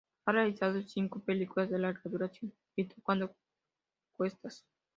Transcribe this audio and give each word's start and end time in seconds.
Ha 0.25 0.31
realizado 0.31 0.81
cinco 0.81 1.19
películas 1.19 1.69
de 1.69 1.77
larga 1.77 2.01
duración: 2.05 2.51
"¿Y 2.75 2.85
tú 2.85 2.95
cuánto 3.03 3.35
cuestas? 4.17 4.65